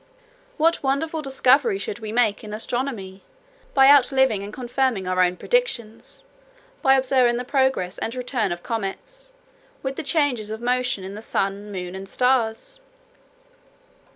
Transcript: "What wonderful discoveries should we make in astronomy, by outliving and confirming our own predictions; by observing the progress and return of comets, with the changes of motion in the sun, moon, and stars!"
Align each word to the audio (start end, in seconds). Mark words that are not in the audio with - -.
"What 0.57 0.81
wonderful 0.81 1.21
discoveries 1.21 1.83
should 1.83 1.99
we 1.99 2.11
make 2.11 2.43
in 2.43 2.55
astronomy, 2.55 3.21
by 3.75 3.87
outliving 3.87 4.41
and 4.41 4.51
confirming 4.51 5.05
our 5.07 5.21
own 5.21 5.37
predictions; 5.37 6.23
by 6.81 6.95
observing 6.95 7.37
the 7.37 7.43
progress 7.43 7.99
and 7.99 8.15
return 8.15 8.51
of 8.51 8.63
comets, 8.63 9.33
with 9.83 9.97
the 9.97 10.01
changes 10.01 10.49
of 10.49 10.59
motion 10.59 11.03
in 11.03 11.13
the 11.13 11.21
sun, 11.21 11.71
moon, 11.71 11.93
and 11.93 12.09
stars!" 12.09 12.79